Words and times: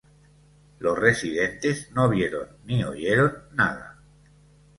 Los 0.79 0.97
residentes 0.97 1.91
no 1.91 2.09
vieron 2.09 2.47
ni 2.65 2.83
oyeron 2.83 3.33
nada. 3.53 4.01